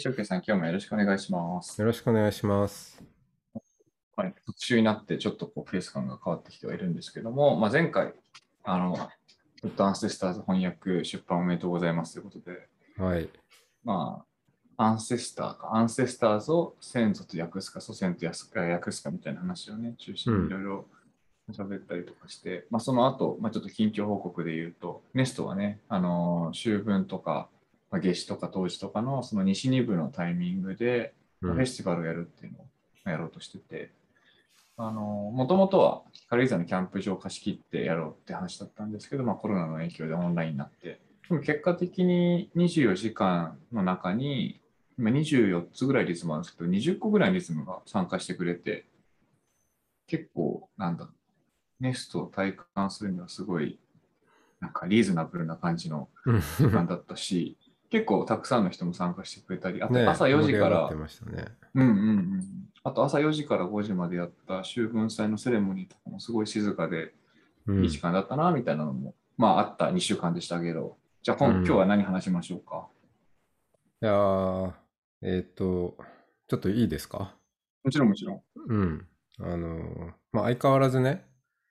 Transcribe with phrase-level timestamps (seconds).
[0.00, 1.78] さん、今日もよろしくお願いします。
[1.78, 3.02] よろしくお願いします。
[4.16, 8.14] はい、特集になってちょっとこうフェース感が変わってきてはいるんですけども、まあ、前回、
[8.64, 8.96] あの、
[9.60, 13.28] フットアンセスターズ翻訳出版おめでとうございますということで、はい。
[13.84, 14.24] ま
[14.76, 20.86] あ、アンセスターか、アンセスターズを先祖と訳すか、祖先と訳すかみたいな話をね、中心にいろいろ
[21.52, 27.50] 喋ったりとかして、まあ、その後、まあ、ちょっと近況報告で言うと、ネストはね、あの、秋分とか、
[27.90, 31.54] まあ、夏至とか冬至とかのその西2部のタイミングで、うん。
[31.54, 33.90] フェスティバルをやるっていうのをやろうとしてて、
[34.76, 44.60] あの、もともとは軽井沢のキャンプ場を貸し切ってやろうって話だったんですけど、まあコロナの影響でオンラインになって、でも結果的に24時間の中に、
[44.98, 48.86] 今24つぐらいリズムあるんですけど、20個ぐらいリズムが参加してくれて、
[50.06, 51.08] 結構、なんだ、
[51.78, 53.78] ネストを体感するにはすごい、
[54.60, 57.56] なんかリーズナブルな感じのうん時間だったし、
[57.90, 61.44] 結構たくさんの人も参加してくれたり、あとね朝4時から盛り上がって、ましたね。
[61.74, 62.44] うんうんうん。
[62.82, 67.12] あと朝4時から5時までやった秋分祭のセレモニーとかもすごい静かで
[67.66, 72.88] うんいい時間だったな、みたいなのも、まああった2週間でしたけど、じゃあ今,、うん今日は何話しましょうか？
[74.02, 74.72] いやー、
[75.22, 75.98] えっ、と、
[76.48, 77.36] ちょっといいですか？
[77.84, 78.42] もちろんもちろん。
[78.68, 79.06] うん。
[79.40, 81.26] あのーまあ、相変わらずね、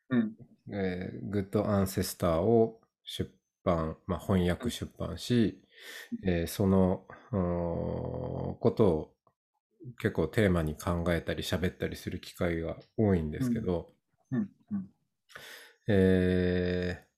[0.10, 0.34] うん。
[0.72, 3.32] えー、グッドアンセスターを出
[3.64, 5.62] 版、まあ、翻訳出版し、
[6.24, 7.06] えーその
[8.60, 9.16] ことを
[10.00, 13.88] 結構テーマに考えたり喋ったりする機会が多いんですけど、
[14.32, 14.50] うん。
[14.72, 14.90] うん。
[15.88, 17.10] えー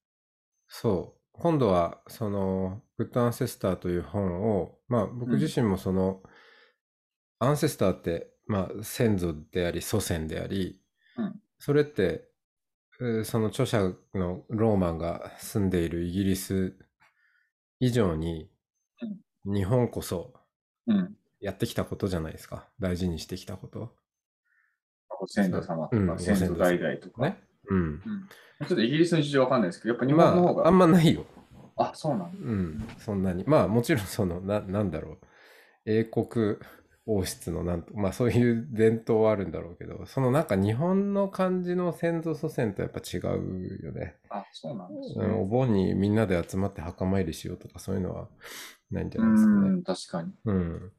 [0.67, 1.21] そう。
[1.33, 6.23] 今度は、その、グッドアンセスターという本を、まあ、僕自身もその、
[7.39, 10.81] アンセスターって、まあ、先祖であり、祖先であり、
[11.17, 12.27] うんそれって、
[13.01, 16.75] えーその著者のローマンが住んでいるイギリス
[17.79, 18.50] 以上に、
[19.45, 20.33] 日本こそ
[20.87, 21.15] うん。
[21.39, 22.67] やってきたことじゃないですか。
[22.79, 23.95] 大事にしてきたこと。
[25.09, 27.21] ご先祖様とか、うん先祖代々とか。
[27.21, 27.39] ね。
[27.69, 27.77] うん。
[27.79, 27.99] うん。
[27.99, 31.25] ちょっとイギリスの事情わかんないですけど、やっぱ日ま本の方が、あ、あんまないよ。
[31.77, 32.37] あ、そうなんだ。
[32.39, 33.43] うん、そんなに。
[33.47, 35.17] まあもちろんその、な、なんだろう。
[35.85, 36.57] 英国
[37.17, 44.15] 王室のなんと、まあそういう伝統はあるんだろうけど、そのなんか日本の感じの先祖祖先とやっぱ違うよね。
[44.29, 45.25] あ、そうなんですね。
[45.25, 48.27] うん、お盆にみんなで集まって墓参りしようとかそういうのは
[48.91, 49.69] ないんじゃうないですかね。
[49.77, 50.33] ん、確かに。
[50.45, 50.91] うん。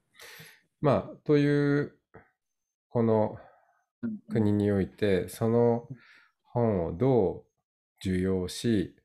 [0.81, 1.99] まあ、という、
[2.91, 3.39] この
[4.03, 5.89] うん国において、その
[6.45, 8.97] 本をどう受容し、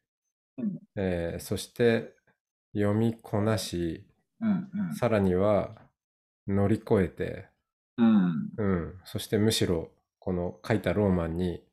[0.57, 2.13] うんえーそして
[2.73, 4.07] 読みこなし、
[4.41, 4.69] うん。
[4.91, 5.86] さらには
[6.47, 7.47] 乗り越えて、
[7.97, 8.49] うん。
[8.57, 11.63] うん、そしてむしろこの書いたローマンに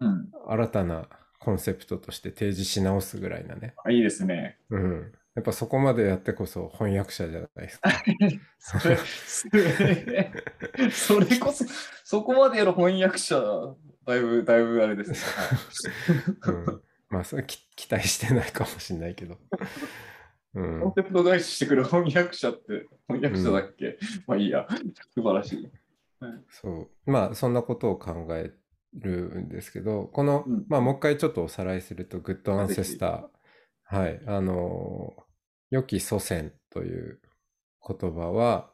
[0.00, 0.30] うん。
[0.46, 3.74] 新たなコンセプトとして提示し直すぐらいなね。
[3.84, 4.58] あいいですね。
[4.70, 5.12] うん。
[5.34, 7.90] やっぱそこまでやってこそ翻訳者じゃないですか。
[8.80, 8.96] それ、
[10.90, 11.64] それ、こそ、
[12.04, 13.38] そこまでやる翻訳者、
[14.06, 15.18] だいぶ、だいぶあれですね。
[16.46, 19.38] うん、まあそれき期待してないかもしれないけど。
[20.56, 24.66] うんコンセプト返ししてくる翻訳者って、翻訳者だっけ、まあいいや。
[25.14, 25.70] 素晴らしい。
[26.50, 27.10] そう。
[27.10, 28.52] まあ、そんなことを考え
[28.94, 33.24] るんですけど、この、うんまあ、もう一回ちょっとおさらいすると、グッドアンセスター。
[33.84, 34.20] はい。
[34.26, 35.14] あの、
[35.70, 37.20] 良き祖先という
[37.86, 38.70] 言葉は、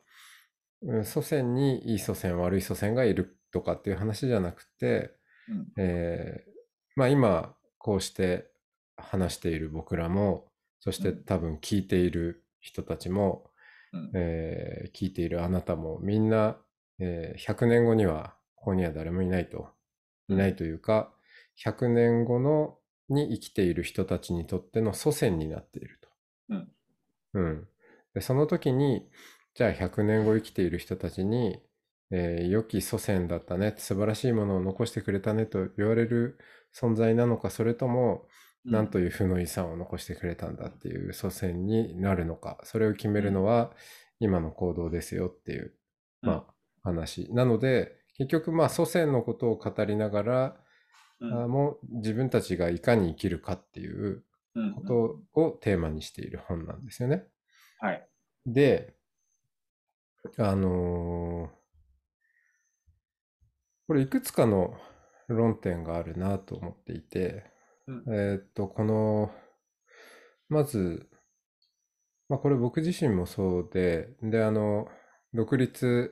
[0.82, 5.12] うん祖先にいい祖先、悪い祖先がいるとかっていう話じゃなくて、
[5.48, 6.50] うんえー
[6.94, 8.50] まあ今、こうして
[8.96, 10.51] 話している僕らも、
[10.82, 13.50] そしてうん多分聞いている人たちも、
[13.92, 16.58] うんえー聞いているあなたもみんな、
[16.98, 19.70] えー100年後にはここには誰もいないと。
[20.28, 21.12] いないというか、
[21.56, 22.78] 100年後の
[23.08, 26.08] に生きている人たちにとっての祖先になっていると。
[26.48, 26.72] うん。
[27.34, 27.68] うん。
[28.14, 29.08] で、その時に、
[29.54, 31.62] じゃあ100年後生きている人たちに、
[32.10, 36.38] えー良き祖先だったね、素晴らしいものを残してくれたねと言われる
[36.74, 38.26] 存在なのか、それとも、
[38.64, 43.72] なんという負の遺産を残してくれたんだっていう祖先になるのか、それを決めるのは
[44.20, 45.74] 今の行動ですよっていう、
[46.20, 47.32] まあ、話。
[47.32, 50.56] なので、結局、まあ、祖先のことを語りながら、
[51.20, 54.24] うんあもう自分たちがいかに生きるかっていう
[54.56, 57.24] うんことをテーマにしている本なんですよね。
[57.78, 58.08] はい。
[58.44, 58.94] で、
[60.38, 61.62] あのー
[63.86, 64.74] これいくつかの
[65.28, 67.51] 論点があるなと思っていて、
[67.86, 69.30] うんえーっと、この、
[70.48, 71.08] まず、
[72.28, 74.88] まあこれ僕自身もそうで、で、あの、
[75.34, 76.10] 独立、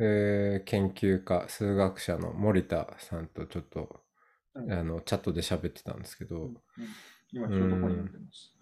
[0.00, 4.00] えー研究家、数学者の森田さんとちょっと、
[4.54, 6.96] うんあの、チャットで喋ってたんですけど、うん
[7.32, 8.54] 今ちょうどんでます。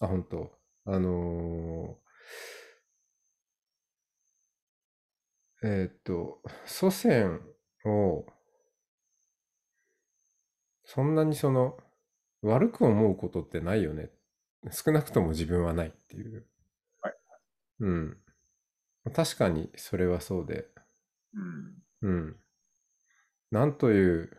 [0.00, 0.52] あ、本当。
[0.86, 7.40] あのーえーっと、祖先
[7.84, 8.26] を、
[10.94, 11.78] そんなにその、
[12.42, 14.10] 悪く思うことってないよね。
[14.70, 16.44] 少なくとも自分はないっていう。
[17.00, 17.14] はい
[17.80, 18.18] うん。
[19.14, 20.66] 確かにそれはそうで、
[22.02, 22.10] うん。
[22.10, 22.36] うん。
[23.50, 24.36] なんという、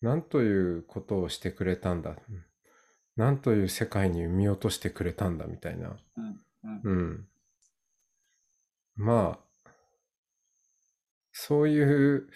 [0.00, 2.10] なんということをしてくれたんだ。
[2.10, 2.44] うん
[3.16, 5.98] なんという世界に生み落としてくれたんだみたいな。
[6.16, 6.40] うん。
[6.64, 6.80] うん。
[6.84, 7.28] うん。
[8.96, 9.70] まあ、
[11.32, 12.30] そういう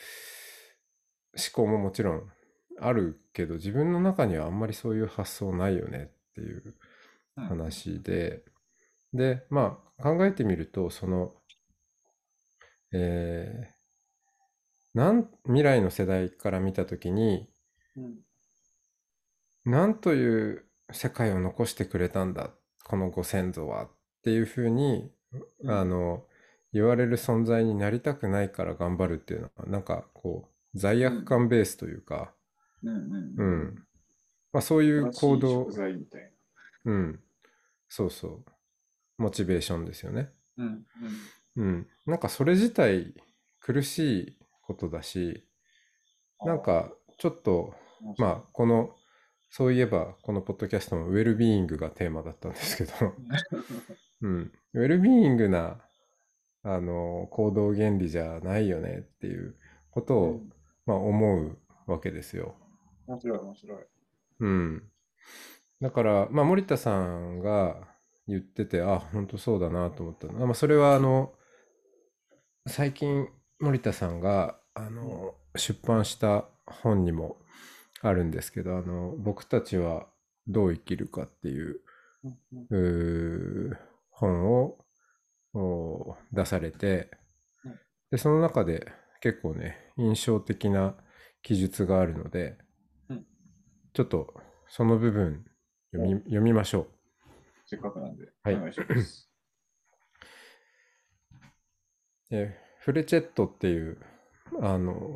[1.33, 2.31] 思考ももちろん
[2.81, 6.75] あるけど、自分の中にはあんまりそういう発想ないよねっていう
[7.37, 8.45] うん話で、
[9.15, 11.35] で、まあ考えてみると、その、
[12.93, 13.75] えー
[14.95, 17.49] なん、未来の世代から見たときに、
[17.97, 18.25] うん。
[19.65, 22.51] なんという世界を残してくれたんだ、
[22.85, 23.91] このご先祖はっ
[24.23, 25.11] ていうふうに、
[25.63, 25.71] うん。
[25.71, 26.27] あの、
[26.73, 32.34] 言われる存在になりたくないから頑張るっていうのは、なんかこう、罪悪感ベースというか、
[32.91, 32.97] うん。
[32.97, 33.61] ううん。
[33.69, 33.75] ん。
[34.53, 35.67] まあそういう行動
[36.85, 37.21] うん。
[37.89, 38.45] そうそう。
[39.19, 40.31] モチベーションですよね。
[40.57, 40.65] な。
[40.65, 40.87] うん。
[41.57, 41.89] うん。
[42.07, 43.15] なんかそれ自体
[43.61, 45.47] 苦しいことだし、
[46.43, 46.49] うん。
[46.49, 47.75] なんかちょっと、
[48.19, 48.97] あ、まあこの、
[49.51, 53.15] そういえばこのポッドキャストもウェルビーイングがテーマだったんですけど、
[54.23, 54.53] うん。
[54.73, 55.81] ウェルビーイングな、
[56.63, 59.57] あの、行動原理じゃないよねっていう
[59.91, 60.41] ことを、
[60.87, 62.57] まあ思うわけですよ。
[63.07, 63.79] 面白い、面白い。
[64.41, 64.83] うん。
[65.81, 67.77] だから、まあ森田さんが
[68.27, 70.35] 言ってて、あ、本当そうだなと思ったの。
[70.47, 71.33] まあそれはあの、
[72.67, 73.29] 最近
[73.61, 77.37] 森田さんが、あの、出版した本にも
[78.01, 80.07] あるんですけど、あの、僕たちは
[80.47, 81.81] どう生きるかっていう、
[82.71, 83.79] う
[84.11, 84.79] 本を
[85.53, 87.11] お出されて
[87.65, 87.81] うん、
[88.11, 88.91] で、その中で
[89.21, 90.95] 結構ね、印象的な
[91.43, 92.64] 記述があるのでうん、
[93.95, 94.35] ちょっと
[94.69, 95.45] その部分
[95.93, 96.89] 読み読みましょ
[97.65, 99.31] せっかくなんで、はいお願いします。
[102.31, 102.31] う。
[102.35, 103.99] でフレチェットっていう、
[104.61, 105.15] あの、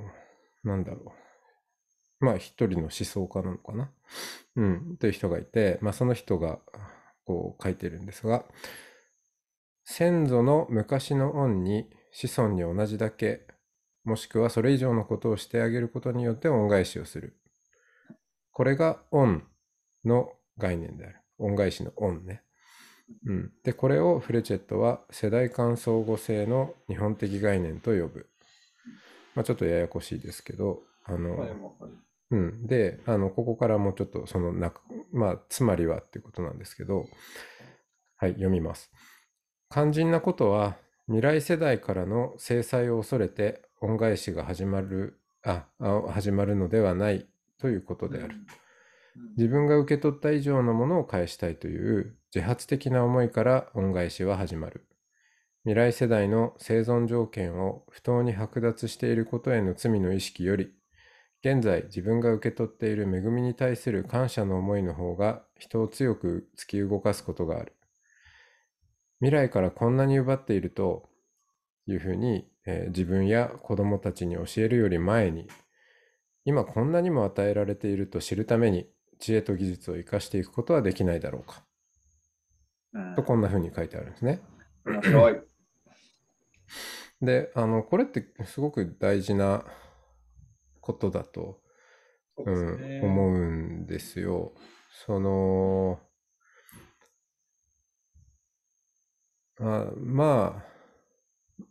[0.64, 1.12] なんだろ
[2.20, 2.24] う。
[2.24, 3.92] まあ一人の思想家なのかな。
[4.56, 6.60] うん、という人がいて、まあその人が
[7.26, 8.46] こう書いてるんですが、
[9.84, 13.46] 先祖の昔の恩に子孫に同じだけ、
[14.04, 17.36] もしくはそれ以上のことをしてあげることによって恩返しをする。
[18.58, 19.44] これが恩
[20.04, 21.20] の概念である。
[21.38, 22.42] 恩返しの恩ね。
[23.24, 23.52] うん。
[23.62, 28.28] で、これをフレチェットは世代間相互性の日本的概念と呼ぶ。
[29.36, 31.98] まあちょっとややこしいですけど、あの、まあでもわかる
[32.32, 32.66] うん。
[32.66, 34.80] で、あの、ここからもうちょっとその中、
[35.12, 37.06] まあ、つまりはっていうことなんですけど、
[38.16, 38.90] はい、読みます。
[39.70, 48.34] 肝心なことは、未来世代からの制裁を恐れて恩返しが始まる、あ、あ始まるのではないということである。
[48.34, 48.46] うん
[49.36, 54.86] 自分が受け取った以上のものを返したいという自発的な思いから恩返しは始まる。
[55.64, 60.70] 未来世代の生存条件を不当に剥奪していることへの罪の意識より、
[61.44, 67.74] 現在自分が受け取っている恵みに対する感謝の思いの方が人を強く突き動かすことがある。
[69.20, 71.08] 未来からこんなに奪っていると
[71.86, 75.48] いうふうに、えー自分や子供たちに教えるより前に、
[76.48, 78.88] 今こんなにも与えられていると知るために
[79.18, 81.62] 知恵と技術を生かしていくことはできないだろうか。
[82.94, 84.40] うんとこんなふうに書いてあるんですね。
[84.86, 85.40] 面白い。
[87.20, 89.64] で、あの、これってすごく大事な
[90.80, 91.60] ことだと、
[92.36, 93.04] そううん。
[93.04, 93.38] 思う
[93.82, 94.54] んですよ。
[95.06, 96.00] その、
[99.60, 101.64] あまあ、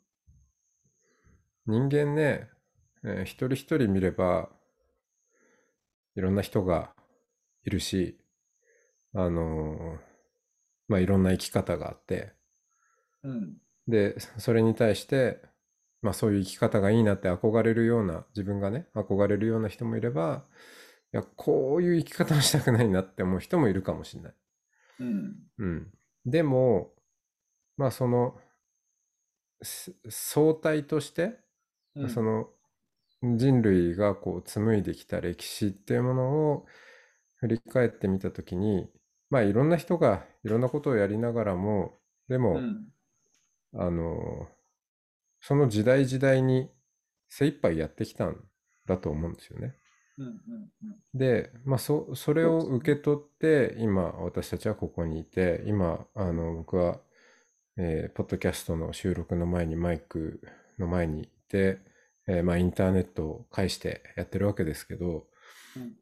[1.68, 2.50] 人間ね、
[3.04, 4.50] えー一人一人見れば、
[6.18, 6.94] いろんな人が
[7.66, 8.20] いるし、
[9.14, 10.08] あのー
[10.90, 12.34] まあいろんな生き方があって、
[13.24, 13.58] うん。
[13.88, 15.42] で、それに対して、
[16.02, 20.46] まあそういう生き方がいいなって憧れるような、自分がね、憧れるような人もいれば、
[21.14, 24.34] いや、こういう生き方をしたくないなって思う人もいるかもしれない。
[25.00, 25.36] うん。
[25.58, 25.92] うん。
[26.26, 26.94] でも、
[27.78, 28.40] まあその、
[29.62, 31.40] す相対として、
[31.96, 32.50] うんその
[33.22, 36.66] 人類がこう紡いできた歴史っていうものを
[37.38, 38.90] 振り返ってみたときに、
[39.30, 41.94] まあいろんな人がいろんなことをやりながらも、
[42.30, 42.88] でも、うん。
[43.74, 44.50] あの、
[45.42, 46.70] その時代時代に
[47.30, 48.44] 精一杯やってきたん
[48.86, 49.76] だと思うんですよね。
[50.18, 50.98] うんうんうん。
[51.14, 57.02] で、まあ、そ、それを受け取って、今、私たちはここにいて、今、あの、僕は、
[57.78, 60.42] えーポッドキャストの収録の前にマイク
[60.80, 61.80] の前にいて、
[62.28, 65.28] えーまあ、インターネットを介してやってるわけですけど、
[65.76, 65.96] うん。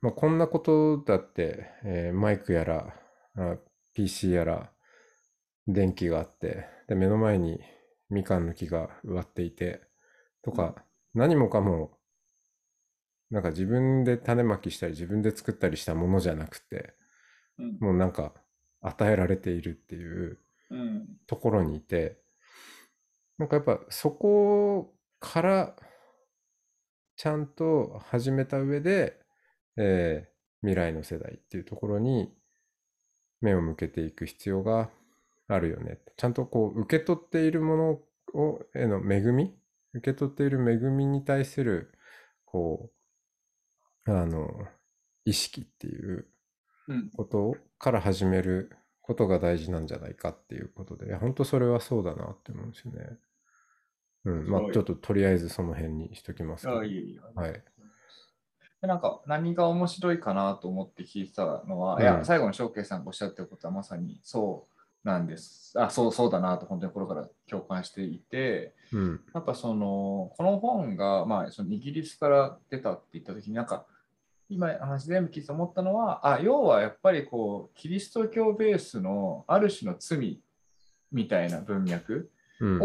[0.00, 2.94] まあ、こんなことだって、えーマイクやら、
[3.36, 3.56] あ
[3.94, 4.70] PC やら、
[5.66, 7.60] 電気があって、で、目の前に
[8.10, 9.82] みかんの木が植わっていて、
[10.42, 10.74] とか、
[11.14, 11.98] 何もかも、
[13.30, 16.94] なんか自分で種まきしたり自分で作ったりしたものじゃなくて、
[17.58, 17.78] うん。
[17.80, 18.34] もうなんか
[18.82, 20.38] 与えられているっていう
[20.70, 21.06] うん。
[21.26, 22.20] ところにいて、
[23.38, 25.76] なんかやっぱそこから
[27.16, 29.20] ちゃんと始めた上で、
[29.76, 32.32] えー未来の世代っていうところに
[33.42, 34.88] 目を向けていく必要が
[35.46, 35.98] あるよね。
[36.16, 39.54] ちゃんとこう受け取っているものをへの恵み
[39.92, 41.92] 受け取っている恵みに対する
[42.46, 42.90] こ
[44.06, 44.48] うあの
[45.26, 46.26] 意識っていう
[46.88, 53.18] うんことから始めることが大事なんじゃないかっていうことで、いや本当それはそうだなって思うんですよね。
[54.24, 56.68] うん、まあはいちょっととりあえずその辺にしときます。
[56.68, 57.62] あいいよいはい。
[58.80, 64.66] でなんか何が面白いかなと思って聞いてたのは、うんいや最後の翔慶さんがおっしゃってることはまさにそ
[65.04, 65.74] うなんです。
[65.76, 69.20] あそうそうだなと本当に心から共感していて、うん。
[69.34, 73.86] やっぱそのこの本が、まあ、そのイギリスから出たって言った時になんか
[74.48, 80.40] 今話全部聞いて思ったのはあ要はやっぱりこうキリスト教ベースのある種の罪
[81.12, 82.82] みたいな文脈うん。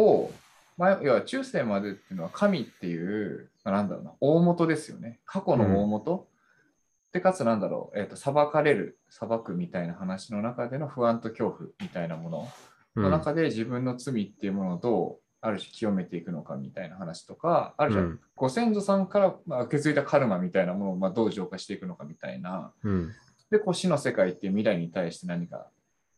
[0.79, 5.19] を、まあ、要は中世までっていうのは神っていう、まあ、なんだろうな大元ですよね。
[5.25, 6.27] 過去の大元、
[7.11, 12.47] でかつなんだろう、えー、と裁かれる裁くみたいな話の中での不安と恐怖みたいなもの。
[12.95, 18.19] の中で自分の罪っていうものをどうある種清めていくのかみたいな話とかある種うん。
[18.35, 22.73] ご先祖さんからまあ受け継いだカルマみたいなものをまあどう浄化していくのかみたいな。
[22.83, 23.11] うん。
[23.49, 25.67] でこう死の世界っていう未来に対して何か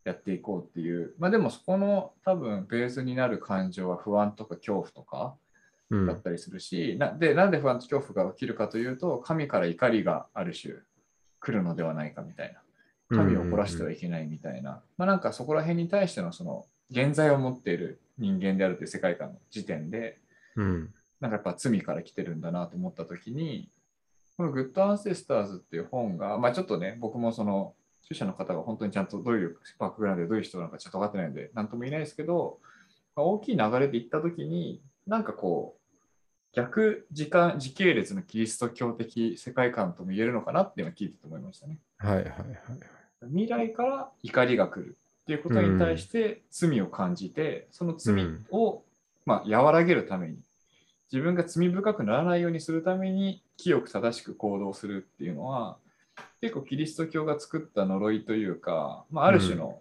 [0.04, 5.36] やっていこうっていうまあでもそこの多分ベースになる感情は不安とか恐怖とか
[5.92, 6.06] うん。
[6.06, 10.74] だったりするし、なでなんで不安と恐怖が起きるかというと神から怒りがある種
[11.38, 12.54] 来るのではないかみたい
[13.10, 20.18] な神を怒らせてはいけないみたいな、まあなんかそこら辺に対してのその現在を持っている人間であるという世界観の時点で
[20.56, 20.94] うん。
[21.20, 23.70] なんかやっぱ罪から来てるんだなと思った時に
[24.36, 27.74] この「グッドアンセスターズ」っていう本が、まあ、ちょっとね僕もその
[28.12, 32.58] 著者の方が本当にちゃんとどういうバックグラウンドでどういう人なのかちょっと分かってないので何とも言えないですけど、
[33.16, 35.82] まあ大きい流れでいった時になんかこう
[36.54, 41.78] 逆時間時系列のキリスト教的世界観とも言えるのかなっていうのを聞いてて思いましたね。
[41.98, 42.28] はいはいはい。
[43.28, 48.82] 未来から怒りが来るっていうことに対して罪を感じて、その罪を、
[49.24, 50.38] まあ、和らげるために
[51.12, 55.76] 自分が罪深くならないようにするために清く正しく行動するっていうのは
[56.42, 59.80] 結構キリスト教が作った呪いというか、まあ、ある種の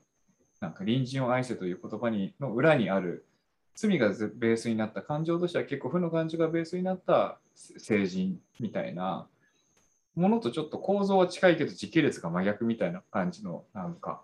[0.60, 3.26] なんか隣人を愛せという言葉にの裏にある
[3.74, 9.28] 罪がベースになった感情としては結構負の感情がベースになった成人みたいな
[10.14, 14.22] ものとちょっと構造は近いけど時系列が真逆みたいな感じのなんか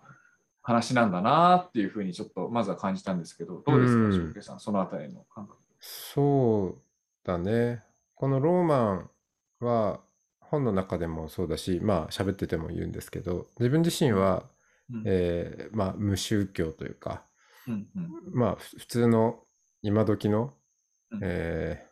[0.62, 5.58] 話なんだなっていうふうにちょっとまずは感じたんですけどどうですうんか翔平さんそのあたりの感覚。
[5.80, 6.78] そう
[7.24, 7.82] だね。
[8.14, 9.10] このローマン
[9.60, 10.00] は
[10.50, 14.44] 本の中でもそうだし、まあ喋ってても言うんですけど、自分自身は、
[14.90, 15.02] うん。
[15.04, 17.24] えーまあ無宗教というか、
[17.66, 18.10] うんうん。
[18.32, 19.40] まあふ普通の
[19.82, 20.54] 今時の、
[21.10, 21.20] うん。
[21.22, 21.88] えー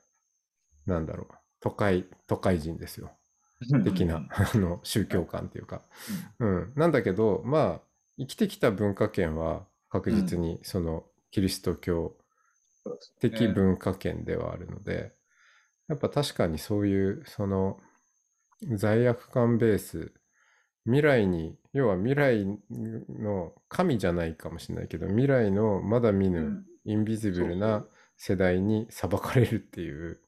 [0.86, 3.10] なんだろう、都会、都会人ですよ。
[3.84, 4.28] 的な、うん。
[4.32, 5.82] あの宗教観っていうか、
[6.38, 7.82] うん、なんだけどまあ
[8.18, 12.16] 生きてきた文化圏は確実にそのキリスト教
[13.20, 13.48] 的ね。
[13.48, 15.12] 文化圏ではあるので、
[15.88, 17.80] やっぱ確かにそういうその
[18.62, 20.12] 罪悪感ベース。
[20.84, 22.46] 未来に要は未来
[23.08, 26.66] の神じゃないかもしれないけど未来のまだ見ぬうん。
[26.84, 27.84] インビジブルな
[28.16, 30.20] 世代に裁かれるっていう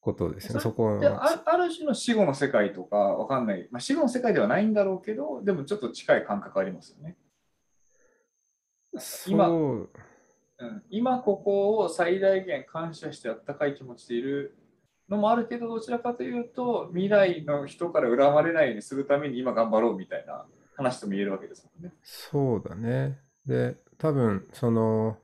[0.00, 0.60] ことですね。
[0.60, 7.16] そこであある種の死後の世界とかわかんない、まあ、死後の世界ではないんだろうけどでもちょっと近い感覚ありますよね。
[9.26, 9.88] 今う
[10.64, 14.58] ん、今ここを最大限感謝してあったかい気持ちでいる
[15.10, 21.92] のもあるけどどちらかというと未来の人から恨まれないようにするために今頑張ろうみたいな話とも言えるわけですもんね。
[22.02, 23.18] そうだね。
[23.46, 25.18] で、多分その、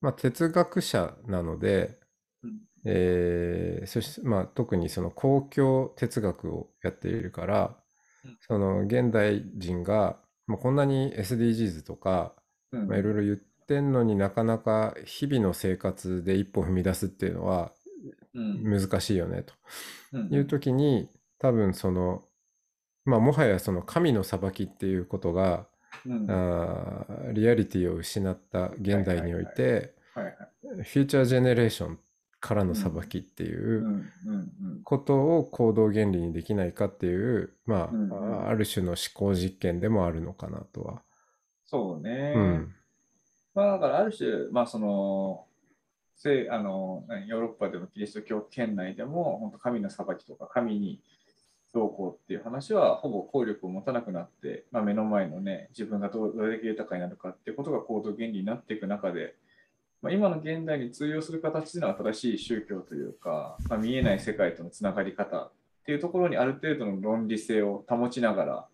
[0.00, 1.98] まあ、哲学者なので、
[2.42, 7.76] うんえーそして、まあ、特にその公共哲学をやっているから、
[8.24, 12.34] うんその現代人が、まあ、こんなに SDGs とか、
[12.72, 17.73] うんまあ、いろいろ言ってんのになかなか日々の生活で一歩踏み出すっていうのはうん
[18.34, 19.54] 難しいよねと。
[20.12, 22.22] うんいう時に多分その
[23.04, 25.66] まあもはやその神の裁きっていうことが
[26.06, 26.30] うん。
[26.30, 31.98] あーリアリティを失った現代においてフューチャージェネレーション
[32.40, 34.04] からの裁きっていう
[34.82, 37.90] ことを行動原理にできないかっていうま
[38.44, 41.02] あある種の思考実験でもあるのかなとは。
[41.64, 42.34] そうね。
[42.36, 42.74] うん。
[43.54, 45.46] まあだからある種、まあその、
[46.16, 51.00] せあのヨーロッパでもキリスト教圏内でも、本当神の裁きとか神に
[51.74, 59.34] どうこうっていう話はほぼ効力を持たなくなって、まあ、目の前のね、自分がどどれだけ豊かになるかっていうことが行動原理になっていく中で、
[60.00, 65.52] まあ、今の現代に通用する形での新しい宗教というか、まあ、見えない世界とのつながり方っ
[65.84, 68.68] ていうところにある程度の論理性を保ちながら、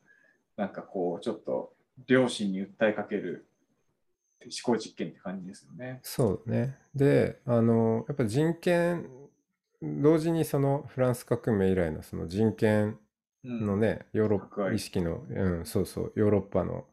[0.56, 1.72] なんかこう、ちょっと
[2.06, 3.46] 良心に訴えかける
[4.44, 6.00] 思考実験って感じですよね。
[6.02, 6.78] そうね。
[6.94, 9.08] で、あの、やっぱ人権、
[9.82, 12.98] 同時にそのフランス革命以来のその人権
[13.44, 16.86] うんのね、ヨーロッパ意識の、うん、そうそう、ヨーロッパの、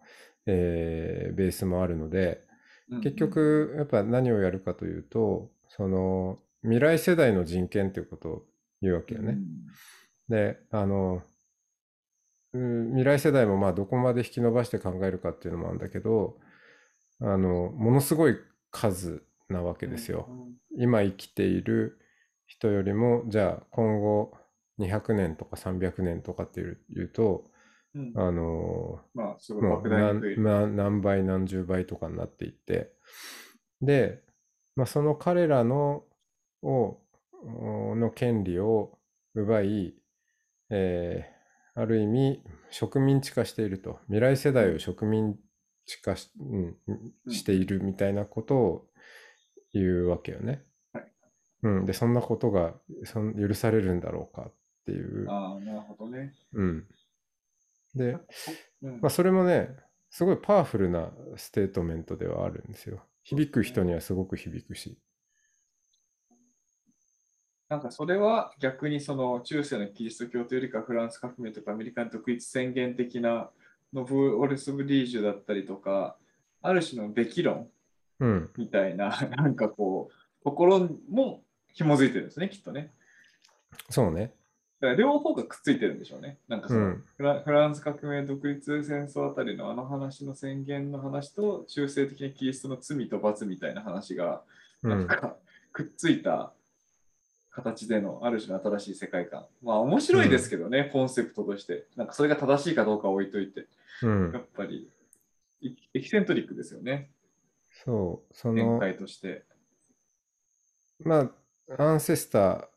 [0.46, 2.46] えーベースもあるので、
[2.90, 8.46] うん結局、やっぱ何をやるかというと、その、未来世代の人権ということを
[8.82, 9.40] 言うわけよね。
[10.30, 11.22] で、あの、
[12.54, 16.40] うん未来世代もまあどこまで引き伸ばして考えるかっていうのもあるんだけど、
[17.22, 18.38] あの、ものすごい
[18.72, 20.28] 数なわけですよ。
[20.78, 22.00] 今生きている
[22.46, 24.34] 人よりも、じゃあ今後
[24.80, 27.50] 200年とか300年とかっていうと、
[27.96, 28.14] うん。
[28.16, 30.68] あのまあ、すごい大。
[30.68, 32.92] 何倍何十倍とかになっていって、
[33.82, 34.22] で、
[34.76, 36.04] まあ、その彼らの
[36.62, 37.00] を
[37.44, 39.00] おの権利を
[39.34, 39.96] 奪い、
[40.70, 41.38] えー
[41.80, 42.42] ある意味
[42.72, 44.00] 植民地化していると。
[44.08, 45.38] 未来世代を植民
[45.88, 48.88] 地化し,、うんうんしているみたいなことを
[49.74, 50.64] 言うわけよね。
[50.94, 51.12] はい
[51.64, 54.54] うん、でそんなことがそん許されるんだろうかっ
[54.86, 55.30] ていう。
[55.30, 56.36] ああ、なるほどね。
[56.54, 56.88] うん、
[57.96, 58.18] で、
[58.82, 59.70] うんまあ、それもね、
[60.10, 63.02] すごいパワフルなステートメントではあるんですよ。
[63.24, 65.00] 響く人にはすごく響くし。
[67.70, 73.50] なんかそれは逆にその中世のキリスト教というよりかフランス革命とかアメリカの独立宣言的な
[73.94, 76.18] noblesse oblige だったりとか、
[76.62, 77.70] ある種のべき論
[78.20, 82.92] うん、みたいな、 なんかこう、ところも紐づいてるんですね、きっとね。
[83.90, 84.34] そうね。
[84.80, 86.38] だから両方がくっついてるんでしょうね。
[86.48, 94.44] なんかその、うんフランス革命独立戦争あたりのあの話の宣言の話と中世的なキリストの罪と罰みたいな話が、
[94.84, 95.36] うん、なんか
[95.74, 96.54] くっついた
[97.58, 99.48] 形でのある種の新しい世界観。
[99.64, 101.88] まあ面白いですけどね、コンセプトとして。
[101.96, 103.68] なんかそれが正しいかどうかは置いといて、
[104.04, 104.88] うんやっぱり
[105.94, 107.10] エキセントリックですよね、
[107.84, 109.44] そう、そ展の、開として。
[111.00, 111.32] ま
[111.68, 112.68] あ、アンセスター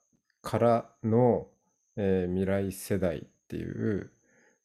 [0.43, 1.49] からの、
[1.97, 4.11] えー未来世代っていう、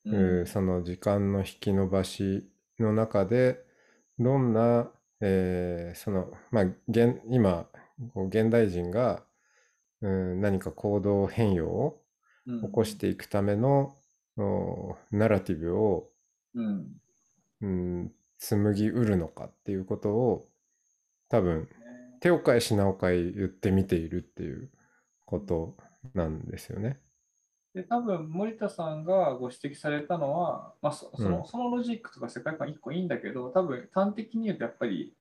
[0.06, 2.48] うんうんその時間の引き伸ばし
[2.80, 3.66] の中で、
[4.18, 7.68] どんな、えーその、まあ、現今、
[8.14, 9.24] こう現代人が、
[10.02, 12.02] うん、何か行動変容を
[12.46, 13.96] 起こしていくための、
[14.38, 16.10] おナラティブを、
[16.54, 16.88] うん。
[17.62, 20.48] うん、紡ぎうるのかっていうことを
[21.30, 21.70] 多分
[22.20, 24.70] 手を変え品を変え言ってみているっていう
[25.26, 25.76] こと
[26.14, 27.00] なんですよね。
[27.74, 35.14] で多分森田さんがご指摘されたのは、まあ、そそのうんそのロジックとか世界観1個いいんだけど多分端的に言うとやっぱり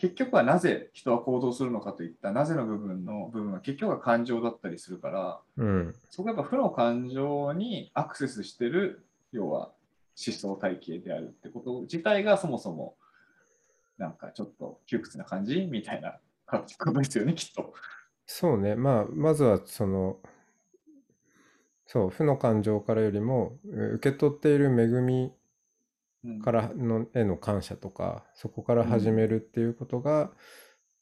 [0.00, 9.70] 結局はなぜ人は行動するのかといったなぜの部分の部分は結局は感情だったりするからうん、そこはやっぱ負の感情にアクセスしてる要は
[10.26, 12.96] 思想体系であるってこと自体がそもそも
[13.98, 17.74] なんかちょっと窮屈な感じみたいなことですよねきっと。
[18.32, 18.76] そうね。
[18.76, 20.18] まあ、まずはその、
[21.84, 25.32] そう、負の感情からよりも、う受け取っている恵みうん
[26.42, 30.30] からのへの感謝とか、そこから始めるっていうことが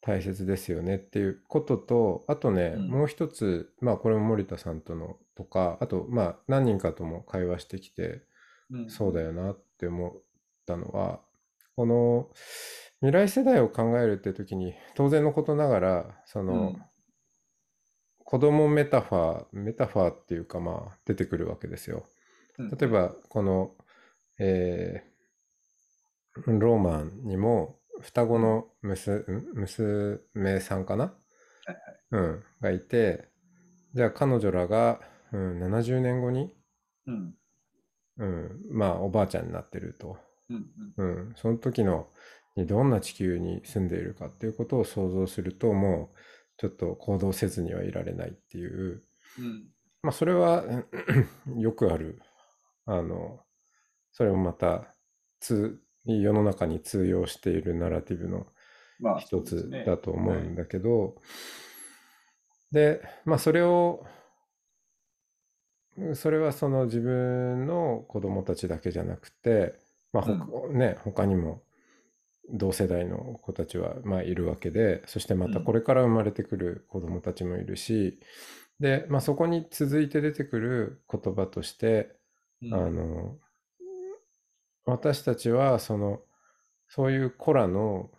[0.00, 2.88] 大切ですよねっていうことと、あとね、うん。
[2.88, 8.22] もう一つ、まあこれも森田さんとのとか、あとまあ何人かとも会話してきて、
[8.70, 8.90] うん。
[8.90, 10.22] そうだよなって思っ
[10.66, 11.20] たのは、
[11.74, 12.30] この
[13.00, 16.82] 未来世代を考えるって時に、当然のことながら、その、うん。
[18.24, 22.04] 子供メタファー、メタファーっていうかまあ出てくるわけですよ。
[22.58, 22.70] うん。
[22.70, 23.74] 例えばこの、
[24.38, 25.07] えー
[26.46, 29.24] ローマンにも双子の娘
[29.54, 31.12] 娘さんかな、は
[31.66, 33.28] いはいうん、がいて、
[33.94, 35.00] じゃあ彼女らが、
[35.32, 36.54] うん、70年後に、
[37.06, 37.34] うん。
[38.18, 40.18] うん、まあおばあちゃんになってると。
[40.50, 40.66] うん。
[40.96, 42.08] うん、その時の
[42.56, 46.18] にどんな地球に住んでいるかっていうことを想像するともう
[46.56, 49.04] ちょっと行動せずにはいられないっていう
[49.38, 49.68] うん。
[50.02, 52.20] まあそれはうんよくある
[52.86, 53.40] あの
[54.12, 54.94] それもまた
[56.08, 58.46] 通世の中に通用しているナラティブの
[59.00, 61.14] まあ、一つだと思うんだけど
[62.72, 64.04] でまあそれを
[66.14, 69.74] それはその自分の子供たちだけじゃなくて、
[70.12, 71.62] まあほね、他にも
[72.52, 75.64] 同世代の子たちはまあいるわけでそしてまたうん。
[75.64, 78.20] これから生まれてくる子供たちもいるし
[78.78, 82.14] で、まあ、そこに続いて出てくる言葉として
[82.62, 82.74] うん。
[82.74, 83.36] あの
[84.90, 86.22] 私たちはその
[86.88, 88.10] そういう子らの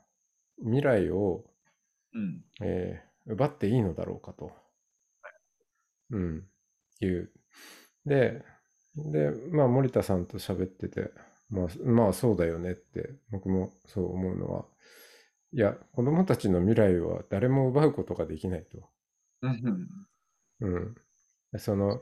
[0.61, 1.43] 未来を、
[2.13, 2.43] うん。
[2.61, 4.51] えー奪っていいのだろうかと、
[6.11, 6.43] うん、
[6.99, 7.31] いう。
[8.05, 8.43] で、
[8.95, 11.11] で、まあ森田さんと喋ってて、
[11.49, 14.65] まあ、まあそうだよねって僕もそう思うのは、
[15.53, 18.89] いや、子供たちの未来は誰も奪うことができないと。
[20.61, 20.95] うん。
[21.59, 22.01] その、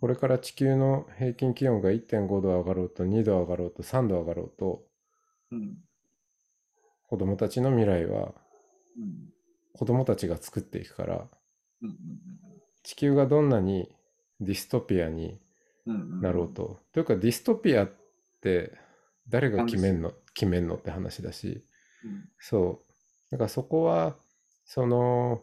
[0.00, 4.82] これから地球の平均気温が1.5度上がろうと2度上がろうと3度上がろうと、
[5.50, 5.76] うん。
[7.08, 8.34] 子供たちの未来は
[8.96, 9.32] うん。
[9.72, 11.28] 子供たちが作っていくから、
[11.82, 11.96] うん。
[12.82, 13.94] 地球がどんなに
[14.40, 15.40] ディストピアに
[15.86, 16.20] うん。
[16.20, 16.80] なろうと。
[16.92, 17.92] というかディストピアっ
[18.40, 18.72] て
[19.28, 20.12] 誰が決めんの？
[20.34, 21.64] 決めんのって話だし、
[22.04, 22.28] うん。
[22.38, 22.84] そう。
[23.30, 24.16] だからそこは、
[24.64, 25.42] その、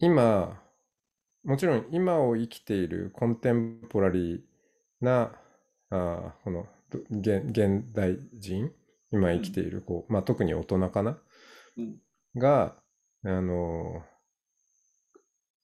[0.00, 0.62] 今、
[1.44, 4.42] もちろん今を生きているコンテンポラリー
[5.00, 5.32] な、
[5.90, 8.72] あーこのど現現代人、
[9.12, 11.18] 今生きている子、まあ特に大人かな、
[11.76, 12.00] うん
[12.36, 12.76] が、
[13.24, 14.02] あの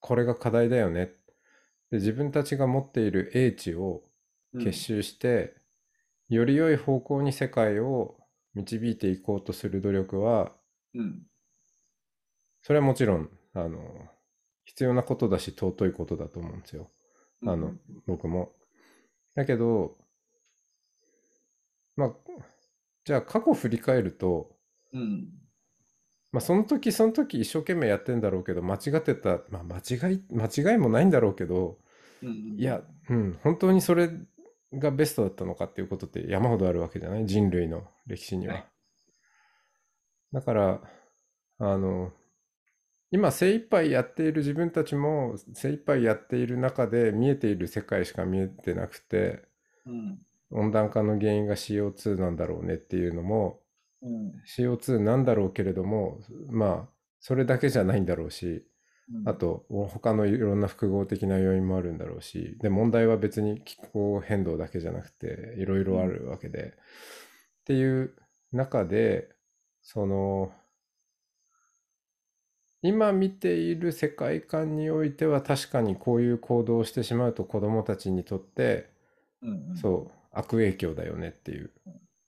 [0.00, 1.06] これが課題だよね。
[1.90, 4.02] で自分たちが持っている英知を
[4.52, 5.56] うん結集して、
[6.28, 8.16] より良い方向に世界を
[8.54, 10.52] 導いていこうとする努力は、
[10.94, 11.26] うん。
[12.62, 14.08] それはもちろん、あの、
[14.64, 16.90] 必要なことだし、尊いことだと思うんですよ。
[17.46, 17.74] あの、
[18.06, 18.52] 僕も。
[19.34, 19.96] だけど、
[21.96, 22.14] まあ、
[23.04, 24.56] じゃあ過去振り返ると、
[24.92, 25.28] うん。
[26.32, 31.78] まあ、その時その時一生懸命やってんだろうけど、間違ってた、まあ、間違い、間違いもないんだろうけど、
[32.22, 32.56] うん。
[32.58, 34.10] いや、うん、本当にそれ
[34.72, 37.26] がベストだったのかっていうことって山ほどあるわけじゃない？
[37.26, 38.54] 人類の歴史には。
[38.54, 38.66] はい
[40.32, 40.80] だから、
[41.58, 42.12] あの、
[43.14, 49.44] 今精一杯やっている自分たちも精一杯やっている中で見えている世界しか見えてなくて、
[49.86, 50.18] うん。
[50.50, 53.60] 温暖化の原因が CO2 なんだろうねっていうのも、
[54.02, 54.32] うん。
[54.44, 56.18] CO2 なんだろうけれども、
[56.50, 56.88] まあ、
[57.20, 58.66] それだけじゃないんだろうし、
[59.14, 66.72] うんあ、と他のいろんな複合的な要因もあるんだろうしで問題は別に気候変動だけじゃなくていろいろあるわけで、
[67.60, 68.14] っていう
[68.50, 69.28] 中で
[69.82, 70.52] その
[72.86, 78.90] 今見ている世界観においては確かにこういう行動をしてしまうと子どもたちにとって
[79.42, 79.76] うん。
[79.76, 81.70] そう悪影響だよねっていう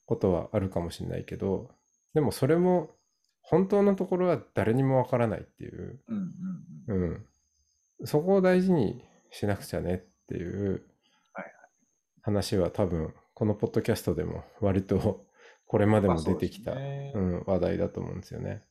[0.07, 1.69] ことはあるかもしれないけど
[2.14, 2.90] でもそれも
[3.42, 6.33] 本当のところは誰にもわからないっていううん。
[6.88, 7.03] うん。
[7.03, 7.07] う
[8.03, 10.83] ん、そこを大事にしなくちゃねっていう
[12.23, 15.27] 話は多分このポッドキャストでも割と
[15.66, 18.62] これまでも出てきた、ねうん、話題だと思うんですよね。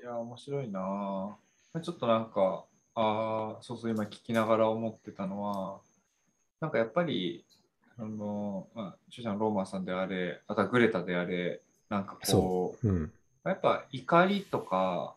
[0.00, 1.36] いや、面白いな。
[1.74, 1.80] ぁ。
[1.80, 5.80] ちょっとなんか、ああ、そうそう、今聞きながら思ってたのは、
[6.58, 7.44] なんかやっぱり、
[7.98, 11.60] あの、まあ、著者のローマンさんであれ、あとはグレタであれ、
[11.90, 12.88] なんかこそう。
[12.90, 13.12] ん、う、
[13.44, 15.16] やっぱ怒りとか、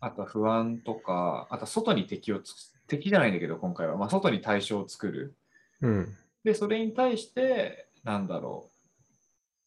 [0.00, 5.34] あとは不安とか、あとは外に敵をつ、敵じゃないんだけど、今回は、まあ、外に対象を作る。
[5.80, 8.71] うん、で、それに対して、なんだろう、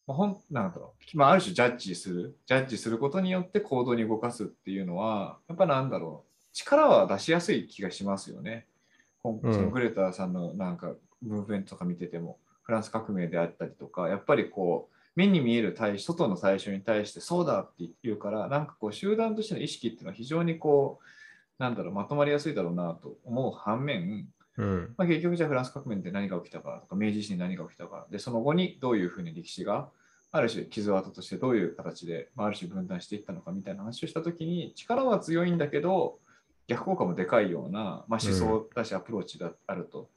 [0.06, 8.66] まあ、ほんなんだろう、まあ、ある種ジャッジする、ジャッジすることによって行動に動かすっていうのは、やっぱなんだろう、力は出しやすい気がしますよね。
[9.22, 28.06] そのグレタさんのなんかムーブメントとか見てても、フランス革命であったりとか、やっぱりこう、目に見える対外の対象に対してそうだって言うから、なんかこう集団としての意識っていうのは非常にこう、なんだろう、まとまりやすいだろうなと思う反面、うん、まあ、結局じゃあフランス革命で何が起きたかとか明治維新で何が起きたか。
[28.10, 29.88] でその後にどういうふうに歴史が
[30.36, 36.18] ある種傷跡としてどういう形で、まあ、ある種分断していったのかみたいな話をしたときに力は強いんだけど
[36.66, 40.08] 逆効果もでかいような、まあ、思想だしアプローチがあると、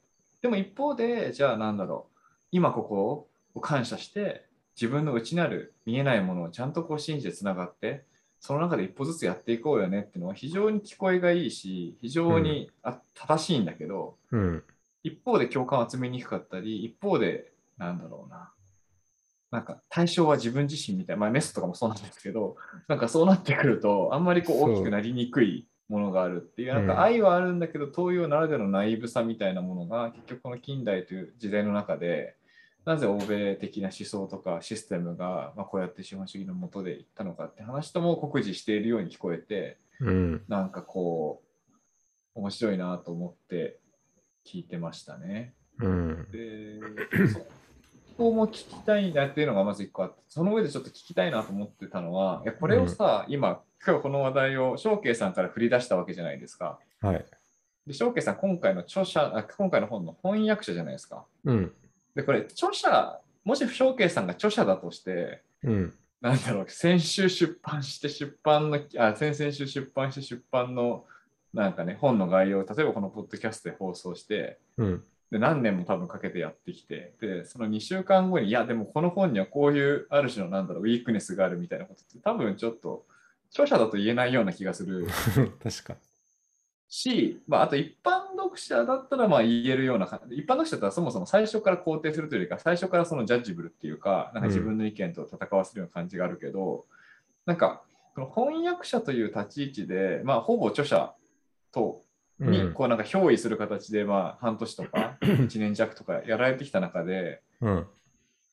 [0.42, 2.18] でも一方でじゃあなんだろう
[2.52, 4.46] 今ここを感謝して、
[4.80, 8.04] 自分の内なる見えないものをちゃんとこう信じてつながって、
[8.40, 14.64] その中で一歩ずつやっていこうよねっていうのは非常に聞こえがいいし、非常に、あ正しいんだけど、うん。
[15.02, 18.50] 一方で共感を集めにくかったり、一方で、なんだろうな。
[19.50, 22.56] なんか対象は自分自身みたいな、まあメスとかもそうなんですけど、
[22.88, 32.36] なんかそうなってくると、あんまりこう大きくなりにくいものがあるっていう、なんうんか愛はあるんだけど、東洋ならではのナイーブさみたいなものが、結局この近代という時代の中で、
[32.84, 40.42] なぜ欧米的な思想とかシステムが、まあ、こうやって資本主義のもとでいったのかって話とも酷似しているように聞こえて、うん。
[40.48, 41.70] なんかこう、
[42.36, 43.78] 面白いなと思って
[44.46, 45.54] 聞いてましたね。
[45.78, 46.26] うん。
[46.30, 46.80] で、
[48.20, 56.78] そこも聞きたいなっていうのがまず一個あって、その上でちょっと聞きたいなと思ってたのは、いやこれをさ、今、今日この話題を翔慶さんから振り出したわけじゃないですか。
[57.00, 57.24] はい。
[57.86, 61.24] で、翔慶さん、今回の著者あ、今回の本の翻訳者じゃないですか。
[61.44, 61.72] うん。
[62.14, 65.94] で、これ、著者、もし翔慶さんが著者だとして、うん。
[66.20, 71.06] なんだろう、先週出版して出版の、あ、先々週出版して出版の、
[71.54, 75.04] なんかね、本の概要を、例えばこのポッドキャストで放送して、うん。
[75.30, 83.04] で何年も多分かけてやってきて、で、その2週間後に、いや、でもこの本にはこういう、ある種の、なんだろう、ウィークネスがあるみたいなことって、多分ちょっと、
[83.50, 85.06] 著者だと言えないような気がする
[85.62, 85.96] 確か。
[86.88, 96.86] し、まあ、あと一般読者だったらまあ言えるような感じ、一般読者だったらそもそも最初から肯定するというよりか、最初からそのジャッジブルっていうか、なんか自分の意見と戦わせるような感じがあるけど、
[97.46, 97.82] なんか、
[98.16, 101.14] この翻訳者という立ち位置で、まあ、ほぼ著者
[101.70, 102.09] とうん。
[102.40, 107.86] にこうなんか憑依する形で、まあ、半年とか 1年弱とかやられてきた中で、うん。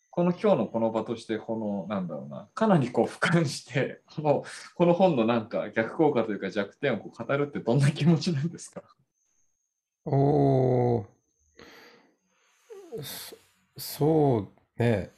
[0.09, 4.43] この今日のこの場として、このなんだろうな、かなりこう俯瞰して、この
[4.75, 8.81] この本のなんか逆効果というか弱点をこう語るってどんな気持ちなんですか？
[10.05, 11.05] おー。
[13.03, 13.35] そ
[13.77, 14.37] そ
[14.77, 15.11] うね。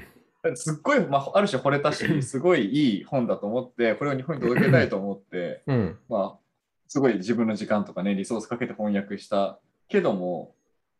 [0.54, 5.98] すっごい、まあ、ある種惚れたし、 すごいいい本だと思って、これを日本に届けたいと思って、うん。
[6.08, 6.47] まあ、
[6.88, 10.54] すごい自分の時間とかね、リソースかけて翻訳したけども、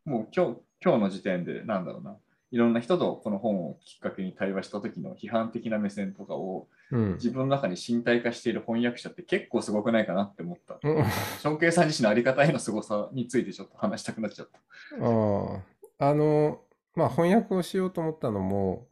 [0.05, 2.16] もう今日今日の時点で、なんだろうな、
[2.51, 7.12] いろんな人とこの本をきっかけに対話した時の批判的な目線とかをうん。
[7.14, 10.79] 自分の中に身体化している翻訳者って結構すごくないかなって思った。
[10.83, 11.05] うん
[11.40, 14.59] 尊敬さん自身のあり方への凄さについてちょっと話したくなっちゃった。
[15.05, 15.62] あ
[15.98, 16.09] あ。
[16.11, 16.62] あの、
[16.94, 18.87] まあ翻訳をしようと思ったのも、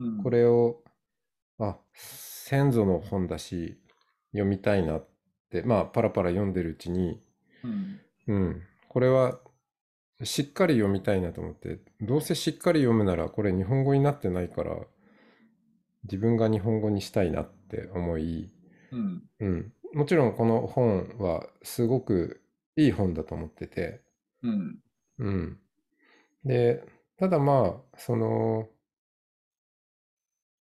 [0.00, 0.82] うんこれを、
[1.58, 3.78] あ、先祖の本だし、
[4.32, 5.11] 読みたいなって、
[5.60, 7.20] まあパラパラ読んでるうちに、
[7.62, 8.00] うん。
[8.28, 9.38] うん、これは
[10.22, 14.76] しっかり読みたいなと思って、どうせしっかり読むならこれ日本語になってないから、
[16.04, 18.52] 自分が日本語にしたいなって思い、
[18.92, 19.22] うん。
[19.40, 22.40] うん、もちろんこの本はすごく
[22.76, 24.00] いい本だと思ってて、
[24.42, 24.78] うん。
[25.18, 25.58] うん。
[26.44, 26.84] で、
[27.18, 28.68] ただまあ、その、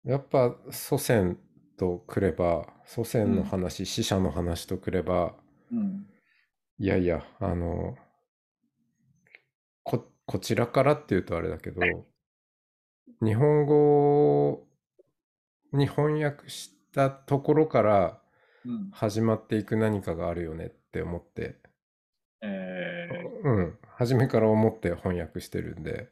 [0.03, 1.37] やっぱ祖先
[1.79, 5.33] とくれば、祖先の話、死者の話とくれば、
[5.71, 6.05] うん。
[6.77, 7.95] いやいや、あの、
[9.83, 11.81] こ、こちらからっていうとあれだけど、
[13.21, 14.67] 日本語
[15.71, 18.21] に翻訳したところから
[18.65, 18.89] うん。
[18.91, 21.55] 始まっていく何かがあるよねって思って、
[22.41, 23.07] え
[23.45, 26.09] うん、初めから思って翻訳してるんで、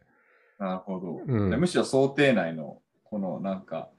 [0.59, 1.21] ー、なるほど。
[1.27, 1.49] うん。
[1.49, 3.89] でむしろ想定内のこのなんか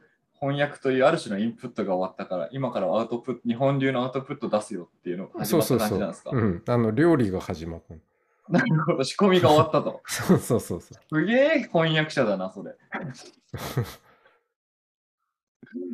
[0.40, 6.30] 翻訳というある種のインプットが終わったから今からアウトプット日本流のアウトプット出すよっていうのが始まったそうそうそ感じなんですか？
[6.32, 8.00] う、うん、あの、料理が始まったの。
[8.48, 10.00] なるほど仕込みが終わったと。
[10.08, 11.18] そうそうそうそう。
[11.20, 12.74] すげえ翻訳者だなそれ。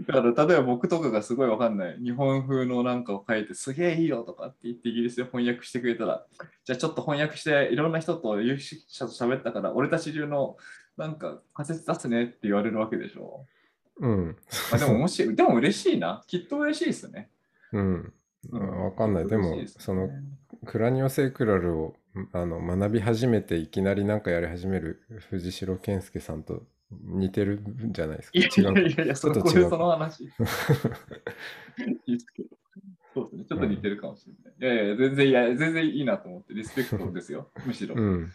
[0.07, 6.25] だから例えば僕とかがすごいわかんない日本風のなんかを書いてすげえいいよとかって言ってイギリスで翻訳してくれたら
[6.65, 10.57] じゃあちょっと翻訳していろんな人と有識者と喋ったから俺たち流の
[10.97, 13.47] なんか仮説出すねって言われるわけでしょ？
[14.01, 14.37] うん。
[14.73, 17.31] あでももしでも嬉しいなきっと嬉しいですね。
[17.73, 18.13] うん。
[18.53, 19.27] うんわかんない。
[19.27, 20.11] でもその、
[20.67, 21.95] クラニオセイクラルを
[22.33, 28.39] あの学び始めていきなりなんかやり始める藤代健介さんと似てるんじゃないですか？
[28.39, 30.25] いやいやいやいや、そこちょっと違うでその話。
[32.07, 32.49] いいですけど。
[33.15, 33.45] そうですね。
[33.49, 34.75] ちょっと似てるかもしれない。
[34.75, 37.49] いやいや、全然いや、全然いいなと思って、リスペクトですよ。
[37.65, 37.95] むしろ。
[37.95, 38.33] いうん。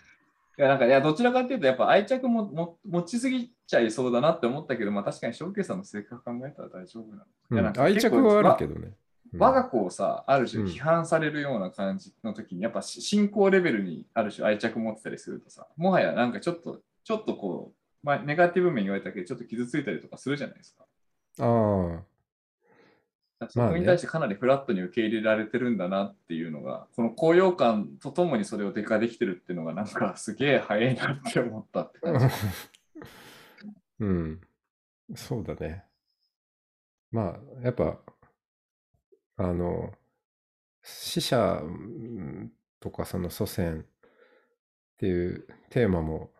[0.61, 7.23] や、なんか、いや、どちらかっていうと、やっぱ愛着もも持ちすぎちゃいそうだなって思ったけど、まあ確かに、ショーケースさんの性格考えたら大丈夫なの。
[7.51, 8.87] いやなんか愛着はあるけどね。
[8.87, 8.95] うん
[9.37, 20.85] 我が子をさ、ある種うん批判されるような感じの時に、やっぱし信仰レベルにある種愛着持ってたりするとさ、もはやなんかちょっと、ちょっとこう、まあ、ネガティブ面言われたけど、ちょっと傷ついたりとかするじゃないですか。
[21.41, 22.01] あ
[23.47, 32.11] そこに対してかなりフラットに受け入れられてるんだなっていうのが、この高揚感とともにそれをデカできてるっていうのが、なんか すげえ早いなって思ったってあ。
[32.11, 32.35] 感じ。
[34.01, 34.41] うん。
[35.15, 35.85] そうだね。
[37.11, 37.99] まあ、やっぱ、
[39.37, 39.93] あの、
[40.83, 43.85] 死者うんとかその祖先っ
[44.97, 46.31] ていうテーマも、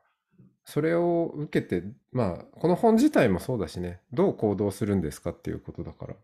[0.66, 6.16] それを受けて、まあ、この本自体もそうだしね、どう行動するんですかっていうことだから、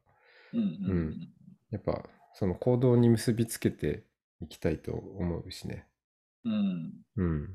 [0.56, 1.30] うんうんうん
[1.72, 4.06] やっぱ、その行動に結びつけて
[4.42, 5.88] いきたいと思うしね。
[6.46, 6.94] うん。
[7.18, 7.50] うん。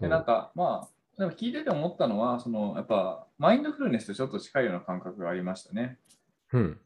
[0.00, 5.98] でなんかまあでも聞いてて思ったのはそのやっぱマインドフルネスとちょっと近いような感覚がありましたね。
[6.52, 6.80] うん。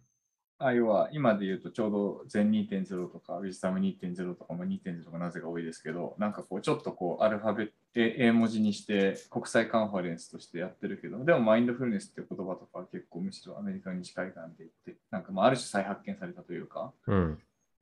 [0.59, 17.39] あ要は今で言うとちょうど全2.0とかウィズダム2.0とかも2.0がなぜか多いですけどなんかこうちょっとこうアルファベット英文字にして国際カンファレンスとしてやってるけどでもマインドフルネスっていう言葉とかは結構むしろアメリカに近い感じで言ってなんかまあある種再発見されたというかうん。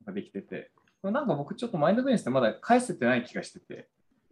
[0.09, 0.70] できてて
[1.03, 3.88] なんか僕ちょっとマインドフルネスってまだ返せてない気がしてて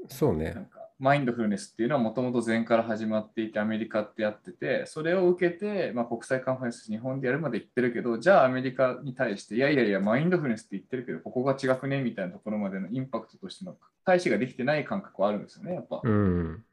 [0.08, 0.52] そうね。
[0.52, 16.00] なんかマインドフルネスっていうのはもともと前から始まっていてアメリカってやっててそれを受けて、まあ、国際カンファレンス日本でやるまで言ってるけどじゃあアメリカに対していやいやいやマインドフルネスって言ってるけどここが違くねみたいなところまでのインパクトとしての対比ができてない感覚はあるんですよねやっぱ。
[16.04, 16.64] うん。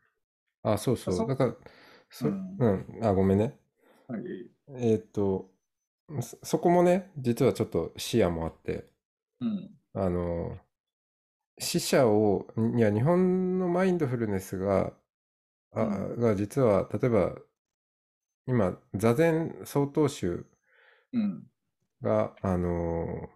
[0.62, 1.12] あ、そうそ。
[1.12, 1.56] そうだから、
[2.10, 3.58] そ、ううんん、あ、ごめんね。
[4.08, 4.22] はい
[4.76, 5.50] えーっと、
[6.22, 8.86] そそこもね、実はちょっと視野もあって、
[9.42, 10.58] うんあの、
[11.60, 14.94] 死者を、いや、日本のマインドフルネスが、
[15.74, 17.36] あ、うが実は、例えば、
[18.48, 20.46] 今、座禅曹洞宗
[21.14, 21.44] うん。
[22.02, 23.30] が、あの、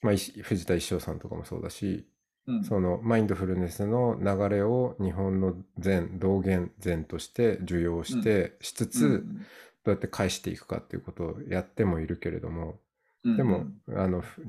[0.00, 2.08] まあ、石藤田一生さんとかもそうだし、
[2.46, 2.64] うん。
[2.64, 9.46] そのマインドフルネスの流れを日本の禅、道元禅として受容して、しつつ、うん
[9.84, 12.78] どうやって返していくかっていうことをやってもいるけれども、
[13.24, 13.36] うん。
[13.36, 14.40] でも、あの、ふ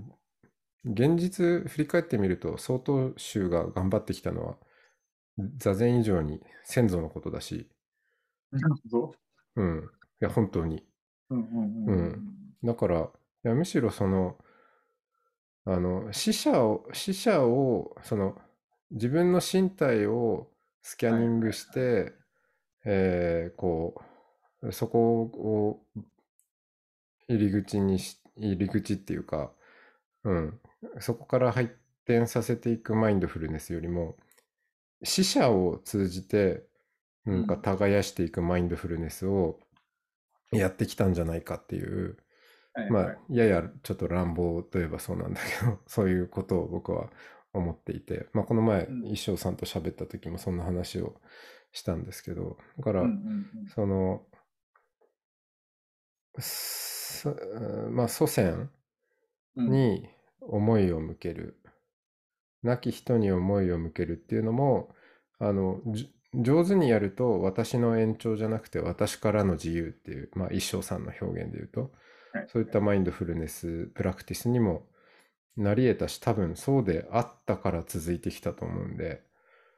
[0.85, 4.57] 現実振り返ってみると、曹洞宗が頑張ってきたのは、
[5.57, 7.69] 座禅以上に先祖のことだし、
[9.55, 9.77] うん。
[9.79, 9.81] い
[10.19, 10.83] や、本当に。
[11.29, 12.29] うんうんうん
[12.63, 14.37] だから、いやむしろその、
[15.65, 18.37] あの、死者を、死者を、その、
[18.91, 22.13] 自分の身体をスキャニングして、
[22.85, 23.95] えーこ
[24.61, 25.81] う、そこを
[27.27, 29.51] 入り口にし、入り口っていうか、
[30.23, 30.61] うん、
[30.99, 34.15] そこから発展させていくマインドフルネスよりも、
[35.03, 36.63] 死者を通じて、
[37.25, 39.59] なんかうん耕していくマインドフルネスを
[40.51, 42.17] やってきたんじゃないかっていう、
[42.89, 47.09] まあややちょっと乱暴といえばそうなんだけど、 そういうことを僕は
[47.53, 49.05] 思っていて、まあ、この前、うん。
[49.07, 51.15] 一生さんと喋った時もそんな話を
[51.71, 53.03] したんですけど、だから、
[53.73, 54.25] その、
[56.39, 57.35] そ
[57.91, 58.69] まあ、祖先
[59.55, 59.69] うん。
[59.69, 60.09] に
[60.47, 61.57] 思いを向ける、
[62.63, 64.89] 亡き人に思いを向けるっていうのも、
[65.39, 71.91] あの、じ上手にやると私の延長じゃなくて私からの自由っていう、まあ一生さんの表現で言うと、
[72.31, 72.49] はい。
[72.51, 74.87] そういったマインドフルネスプラクティスにも
[75.55, 79.21] なり得たし、多分そうであったから続いてきたと思うんで、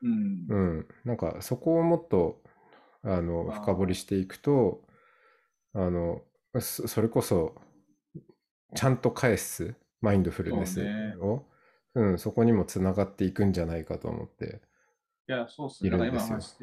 [0.01, 0.45] うん。
[0.47, 2.41] うん、なんかそこをもっと
[3.03, 4.81] あの深掘りしていくと、
[5.73, 6.21] あの、
[6.59, 7.55] そそれこそ
[8.75, 9.75] ちゃんと返す
[10.05, 11.45] マインドフルネスそうねを、
[11.95, 14.61] うん、そこにもつながっていくんじゃないかと思って。
[15.27, 15.89] いや、そうっすね。
[15.89, 16.55] いだから今話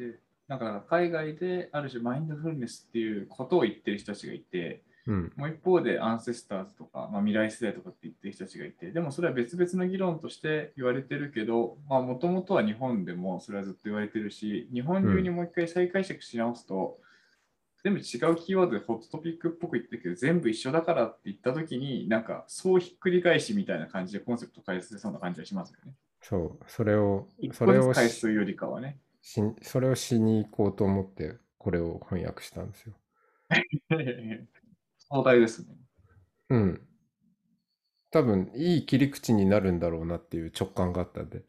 [0.47, 16.99] か海外である種マインドフルネスっていうことを言ってる人たちがいて、うん、もう一方でアンセスターズとか、まあ、未来世代とかって言ってる人たちがいて、でもそれは別々の議論として言われてるけど、もともとは日本でもそれはずっと言われてるし、日本流にもう一回再解釈し直すと、
[17.83, 25.93] 全部違うキーワードでホットトピックっぽく言ってるけど、全部一緒だからって言ったときに、なんかそうひっくり返しみたいな感じでコンセプト返せそうな感じがしますよね。
[26.21, 28.99] そう、それを、一それを返すよりかはね。
[29.21, 32.93] しそれをしに行こうと思って、これを翻訳したんですよ。
[34.97, 35.75] 壮大ですね。
[36.49, 36.87] うん。
[38.11, 41.43] 多分、いい切り口になるんだろうなっていう直感があったんで。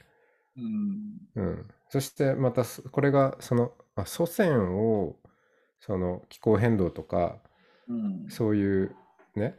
[0.57, 1.19] うん。
[1.37, 1.69] うん。
[1.91, 5.17] そしてまたそこれがその、あ祖先を
[5.87, 7.39] その気候変動とか
[7.89, 8.27] うん。
[8.31, 8.97] そういう
[9.37, 9.57] ね、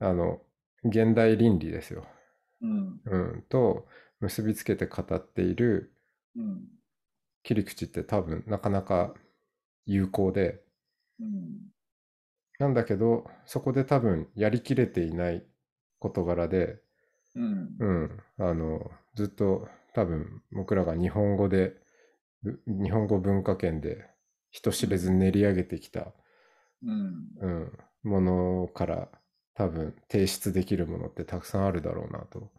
[0.00, 0.40] あの、
[0.84, 2.04] 現代倫理ですよ。
[2.60, 3.00] うん。
[3.04, 3.44] うん。
[3.48, 3.86] と
[4.20, 5.92] 結びつけて語っている
[6.34, 6.64] うん。
[7.44, 9.14] 切り口って多分なかなか
[9.84, 10.62] 有効で、
[11.20, 11.58] うん。
[12.58, 15.46] なんだけど、そこで多分やりきれていない
[16.00, 16.80] 事柄で、
[17.36, 17.76] うん。
[17.78, 21.74] うん、あの、ずっと多分僕らが日本語で、
[22.42, 24.06] ぶ日本語文化圏で
[24.50, 26.12] 人知れず練り上げてきた、
[26.82, 27.24] うん。
[27.40, 29.08] うん、ものから
[29.54, 32.50] 多分提出できるものってたくさんあるだろうなと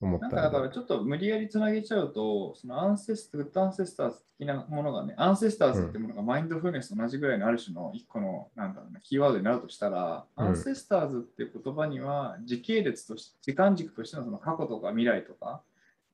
[0.00, 10.46] 思ったなんかだからちょっと無理やりつなげちゃうと、そのアンセスグッドアンセスターズ的なものがね、アンセスターズってものがマインドフルネスと同じぐらいのある種の一個のなんだろうなキーワードになるとしたら、うん。
[10.46, 15.62] アンセスターズって言葉には時系列として、時間軸としてのその過去とか未来とか、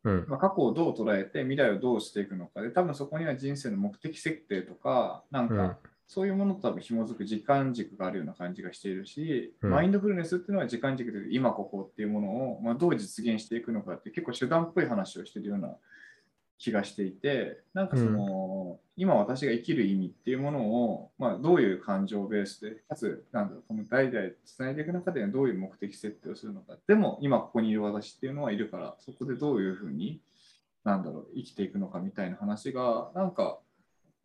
[0.04, 0.24] うん。
[0.28, 2.62] まあ、過去をどう捉えて未来をどうしていくのか。
[2.62, 5.56] で、多分そこには人生の目的設定とか、なんうん。
[5.56, 9.70] かそういうものと多分紐づく時間軸があるような感じがしているし、うん。
[9.70, 15.76] マインドフルネスっていうのは時間軸で今ここっていうものを、まあ、どう実現していくのかって結構手段っぽい話をしているような
[16.60, 26.76] 気がしていて、なんかその、今私が生きる意味っていうものを、まあ、どういう感情ベースで、かつ、なんだろう、この代々つないでいく中でどういう目的設定をするのか。
[26.86, 30.20] でも、今ここにいる私っていうのはいるから、そこでどういうふうに、
[30.84, 33.58] なんだろう、生きていくのかみたいな話が、なんか、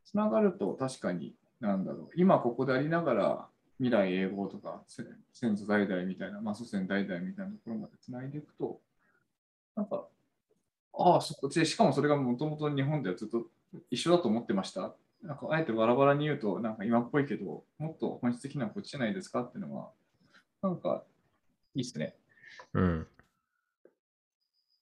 [0.03, 8.81] つながると確かに、なんだろう、今ここでありながら、未来永劫とか、せ先祖代々みたいな、まあ、祖先代々みたいなところまでつないでいくと、
[9.77, 10.05] なんか、
[10.97, 13.47] ああ、そこで、しかもそれがもともと日本ではずっと
[13.91, 14.95] 一緒だと思ってました。
[15.21, 19.89] なんか、あえてバラバラに言うと、なんか今っぽいけど、もっと本質的なこっちじゃないですかっていうのは、
[20.61, 21.03] なんか、
[21.73, 22.15] いいっすね。
[22.73, 23.07] うん。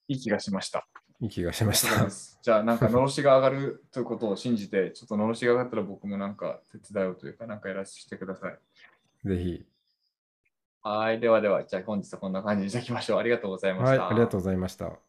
[0.08, 0.88] いい気がしました。
[1.22, 2.10] いい気がしました
[2.42, 8.60] じゃあ、なんか、のろしが上がるということを信じて、 ちょっとのろしが上がったら僕もなんか手伝うというか、なんかやらせてください。
[9.26, 9.66] ぜひ。
[10.82, 11.20] はい。
[11.22, 13.20] ではでは、じゃあ本日はこんな感じにしておきましょう。
[13.20, 14.04] ありがとうございました。
[14.04, 15.00] はい、ありがとうございました。